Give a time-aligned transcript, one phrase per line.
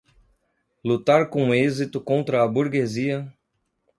[0.83, 3.31] lutar com êxito contra a burguesia